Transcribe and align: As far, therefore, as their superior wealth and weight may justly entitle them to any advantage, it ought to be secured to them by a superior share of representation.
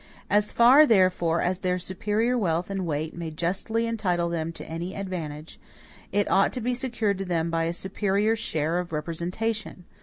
As 0.31 0.51
far, 0.51 0.87
therefore, 0.87 1.41
as 1.41 1.59
their 1.59 1.77
superior 1.77 2.35
wealth 2.35 2.71
and 2.71 2.87
weight 2.87 3.15
may 3.15 3.29
justly 3.29 3.85
entitle 3.85 4.29
them 4.29 4.51
to 4.53 4.65
any 4.67 4.95
advantage, 4.95 5.59
it 6.11 6.27
ought 6.31 6.51
to 6.53 6.59
be 6.59 6.73
secured 6.73 7.19
to 7.19 7.25
them 7.25 7.51
by 7.51 7.65
a 7.65 7.71
superior 7.73 8.35
share 8.35 8.79
of 8.79 8.91
representation. 8.91 9.83